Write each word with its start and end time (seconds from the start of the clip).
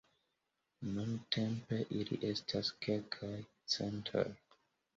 Nuntempe 0.95 1.79
ili 2.01 2.19
estas 2.31 2.73
kelkaj 2.89 3.33
centoj. 3.77 4.29